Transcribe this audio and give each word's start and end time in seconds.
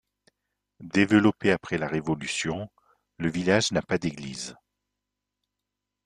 Développé 0.95 1.51
après 1.51 1.77
la 1.77 1.87
Révolution, 1.87 2.71
le 3.19 3.29
village 3.29 3.71
n'a 3.71 3.83
pas 3.83 3.99
d'église. 3.99 4.55